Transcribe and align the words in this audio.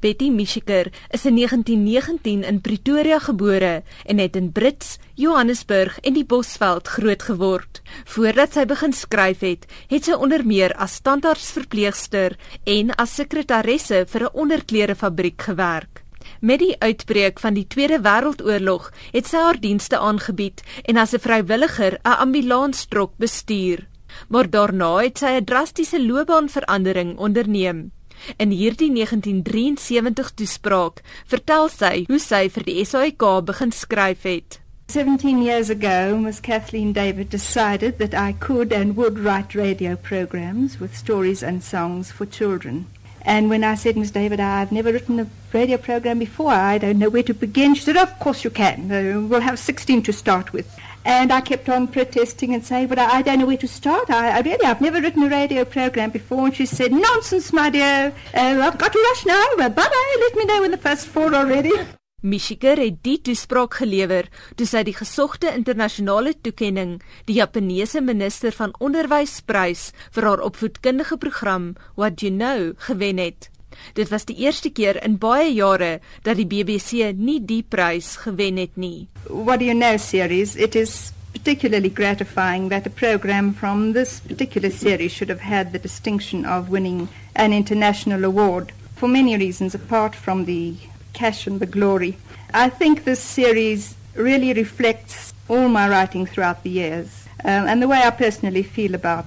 Betty 0.00 0.30
Mischiker 0.30 0.88
is 1.12 1.26
in 1.28 1.36
1919 1.36 2.44
in 2.48 2.60
Pretoria 2.64 3.18
gebore 3.20 3.82
en 4.06 4.18
het 4.18 4.36
in 4.36 4.48
Brits, 4.52 4.96
Johannesburg 5.14 5.98
en 6.00 6.16
die 6.16 6.24
Bosveld 6.24 6.88
groot 6.88 7.22
geword. 7.28 7.82
Voordat 8.08 8.56
sy 8.56 8.64
begin 8.64 8.96
skryf 8.96 9.44
het, 9.44 9.66
het 9.92 10.08
sy 10.08 10.16
onder 10.16 10.46
meer 10.46 10.72
as 10.80 10.96
standaardsverpleegster 11.02 12.38
en 12.64 12.94
as 12.96 13.18
sekretaresse 13.20 14.06
vir 14.08 14.24
'n 14.24 14.32
onderklerefabriek 14.32 15.42
gewerk. 15.42 16.02
Met 16.40 16.58
die 16.64 16.76
uitbreek 16.80 17.40
van 17.40 17.54
die 17.54 17.66
Tweede 17.66 18.00
Wêreldoorlog 18.00 18.90
het 19.12 19.26
sy 19.26 19.36
haar 19.36 19.60
dienste 19.60 19.98
aangebied 19.98 20.62
en 20.88 20.96
as 20.96 21.12
'n 21.12 21.20
vrywilliger 21.20 22.00
'n 22.04 22.20
ambulanstrok 22.24 23.12
bestuur. 23.18 23.88
Maar 24.28 24.50
daarna 24.50 24.96
het 24.96 25.18
sy 25.18 25.36
'n 25.36 25.44
drastiese 25.44 26.06
loopbaanverandering 26.06 27.18
onderneem. 27.18 27.92
In 28.36 28.50
hierdie 28.50 28.90
1973 28.92 30.32
toespraak 30.34 31.02
vertel 31.26 31.68
sy 31.68 32.04
hoe 32.08 32.18
sy 32.18 32.48
vir 32.48 32.66
die 32.66 32.84
SAIK 32.84 33.26
begin 33.44 33.72
skryf 33.72 34.26
het. 34.28 34.60
17 34.90 35.42
years 35.42 35.70
ago, 35.70 36.18
Miss 36.18 36.40
Kathleen 36.40 36.92
David 36.92 37.30
decided 37.30 37.98
that 37.98 38.14
I 38.14 38.32
could 38.32 38.72
and 38.72 38.96
would 38.96 39.18
write 39.18 39.54
radio 39.54 39.94
programs 39.94 40.80
with 40.80 40.96
stories 40.96 41.42
and 41.42 41.62
songs 41.62 42.10
for 42.10 42.26
children. 42.26 42.86
And 43.22 43.50
when 43.50 43.64
I 43.64 43.74
said, 43.74 43.96
Miss 43.96 44.10
David, 44.10 44.40
I've 44.40 44.72
never 44.72 44.92
written 44.92 45.20
a 45.20 45.26
radio 45.52 45.76
program 45.76 46.18
before, 46.18 46.52
I 46.52 46.78
don't 46.78 46.98
know 46.98 47.10
where 47.10 47.22
to 47.24 47.34
begin, 47.34 47.74
she 47.74 47.82
said, 47.82 47.96
Of 47.96 48.18
course 48.18 48.44
you 48.44 48.50
can. 48.50 48.90
Uh, 48.90 49.26
we'll 49.26 49.40
have 49.40 49.58
16 49.58 50.02
to 50.04 50.12
start 50.12 50.52
with. 50.52 50.78
And 51.04 51.32
I 51.32 51.40
kept 51.40 51.68
on 51.68 51.88
protesting 51.88 52.52
and 52.52 52.64
saying, 52.64 52.88
but 52.88 52.98
I, 52.98 53.22
don't 53.22 53.38
know 53.38 53.46
where 53.46 53.56
to 53.56 53.68
start. 53.68 54.10
I, 54.10 54.36
I, 54.36 54.40
really, 54.40 54.64
I've 54.64 54.82
never 54.82 55.00
written 55.00 55.22
a 55.22 55.30
radio 55.30 55.64
program 55.64 56.10
before. 56.10 56.46
And 56.46 56.54
she 56.54 56.66
said, 56.66 56.92
nonsense, 56.92 57.52
my 57.52 57.70
dear. 57.70 58.12
Uh, 58.34 58.60
I've 58.62 58.76
got 58.76 58.92
to 58.92 58.98
rush 58.98 59.24
now. 59.24 59.46
Bye-bye. 59.56 60.16
Let 60.20 60.34
me 60.36 60.44
know 60.44 60.60
when 60.60 60.70
the 60.70 60.76
first 60.76 61.06
four 61.06 61.34
are 61.34 61.46
ready. 61.46 61.72
Mishiker 62.20 62.76
het 62.76 62.98
die 63.00 63.16
toespraak 63.24 63.78
gelewer 63.80 64.26
toe 64.60 64.66
sy 64.68 64.82
die 64.84 64.92
gesogte 64.92 65.48
internasionale 65.56 66.34
toekenning, 66.44 66.98
die 67.24 67.38
Japaneese 67.38 68.02
minister 68.04 68.52
van 68.52 68.74
onderwysprys 68.76 69.86
vir 70.12 70.26
haar 70.28 70.42
opvoedkundige 70.44 71.16
program 71.16 71.70
What 71.96 72.20
You 72.20 72.34
Know 72.34 72.74
gewen 72.88 73.22
het. 73.24 73.48
Dit 73.96 74.10
was 74.12 74.28
die 74.28 74.36
eerste 74.44 74.68
keer 74.68 74.98
in 75.04 75.16
baie 75.22 75.48
jare 75.54 76.00
dat 76.26 76.36
die 76.36 76.44
BBC 76.44 77.14
nie 77.16 77.38
die 77.40 77.62
prys 77.62 78.18
gewen 78.26 78.60
het 78.60 78.76
nie. 78.76 79.08
What 79.24 79.64
do 79.64 79.70
you 79.70 79.78
know 79.78 79.96
series? 79.96 80.56
It 80.56 80.76
is 80.76 81.14
particularly 81.32 81.88
gratifying 81.88 82.68
that 82.68 82.86
a 82.86 82.90
program 82.90 83.54
from 83.54 83.92
this 83.94 84.20
particular 84.20 84.70
series 84.70 85.12
should 85.12 85.30
have 85.30 85.40
had 85.40 85.72
the 85.72 85.78
distinction 85.78 86.44
of 86.44 86.68
winning 86.68 87.08
an 87.34 87.52
international 87.52 88.24
award 88.24 88.72
for 88.94 89.08
many 89.08 89.38
reasons 89.38 89.74
apart 89.74 90.14
from 90.14 90.44
the 90.44 90.76
cash 91.12 91.46
and 91.46 91.60
the 91.60 91.66
glory. 91.66 92.16
I 92.52 92.68
think 92.68 93.04
this 93.04 93.20
series 93.20 93.94
really 94.14 94.52
reflects 94.52 95.32
all 95.48 95.68
my 95.68 95.88
writing 95.88 96.26
throughout 96.26 96.62
the 96.62 96.70
years 96.70 97.26
um, 97.44 97.66
and 97.66 97.82
the 97.82 97.88
way 97.88 98.00
I 98.02 98.10
personally 98.10 98.62
feel 98.62 98.94
about 98.94 99.26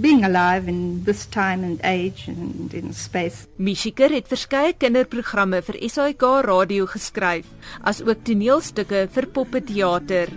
being 0.00 0.24
alive 0.24 0.68
in 0.68 1.04
this 1.04 1.26
time 1.26 1.62
and 1.62 1.80
age 1.84 2.26
and 2.28 2.74
in 2.74 2.92
space. 2.92 3.46
Mishiker 3.56 4.10
het 4.10 4.28
verskeie 4.28 4.74
kinderprogramme 4.74 5.62
vir 5.62 5.78
SAK 5.88 6.24
radio 6.46 6.88
geskryf, 6.90 7.46
as 7.82 8.02
ook 8.02 8.24
toneelstukke 8.26 9.06
vir 9.14 9.28
poppeteater. 9.30 10.34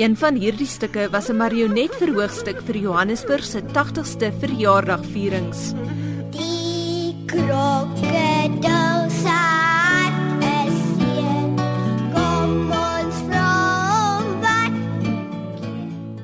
Een 0.00 0.16
van 0.16 0.36
hierdie 0.36 0.68
stukke 0.68 1.08
was 1.12 1.30
'n 1.30 1.36
marionet 1.36 1.94
verhoogstuk 1.96 2.60
vir 2.62 2.76
Johannesburg 2.76 3.44
se 3.44 3.62
80ste 3.62 4.32
verjaardagvierings. 4.40 5.72
Die 6.30 7.16
krokodil 7.26 7.89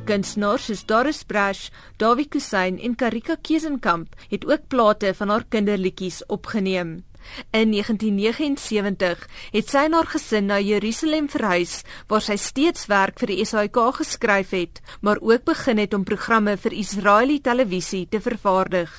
Kunstenaars 0.07 0.69
soos 0.69 0.85
Doris 0.87 1.25
Brash, 1.27 1.71
Dawie 1.99 2.29
Kusain 2.31 2.79
en 2.79 2.95
Karika 2.95 3.35
Kesenkamp 3.43 4.15
het 4.31 4.45
ook 4.47 4.69
plate 4.71 5.11
van 5.19 5.33
haar 5.35 5.45
kinderliedjies 5.51 6.21
opgeneem. 6.31 7.03
In 7.51 7.73
1979 7.75 9.27
het 9.51 9.73
sy 9.73 9.83
en 9.89 9.97
haar 9.99 10.07
gesin 10.13 10.47
na 10.47 10.61
Jerusalem 10.63 11.27
verhuis 11.33 11.81
waar 12.07 12.23
sy 12.23 12.39
steeds 12.39 12.87
werk 12.87 13.19
vir 13.19 13.35
die 13.35 13.43
SAK 13.43 13.81
geskryf 13.99 14.55
het, 14.55 14.81
maar 15.03 15.19
ook 15.19 15.43
begin 15.51 15.83
het 15.83 15.95
om 15.95 16.07
programme 16.07 16.55
vir 16.57 16.79
Israeliese 16.79 17.49
televisie 17.51 18.07
te 18.07 18.23
vervaardig. 18.23 18.93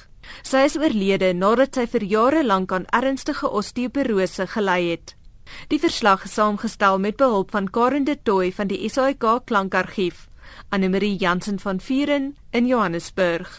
Sy 0.43 0.67
is 0.67 0.75
oorlede 0.75 1.31
nadat 1.33 1.79
sy 1.79 1.87
vir 1.87 2.03
jare 2.03 2.43
lank 2.43 2.75
aan 2.75 2.91
ernstige 2.91 3.47
osteoporose 3.47 4.51
gely 4.57 4.81
het. 4.91 5.15
Die 5.71 5.79
verslag 5.79 6.25
is 6.27 6.35
saamgestel 6.35 6.99
met 6.99 7.15
behulp 7.15 7.55
van 7.55 7.71
Karen 7.71 8.03
de 8.03 8.17
Tooy 8.19 8.51
van 8.51 8.67
die 8.67 8.89
SAK 8.91 9.45
klankargief. 9.47 10.27
Anne 10.69 10.89
Marie 10.89 11.17
Jansen 11.17 11.59
van 11.59 11.79
Vieren 11.79 12.35
in 12.51 12.65
Johannesburg. 12.67 13.57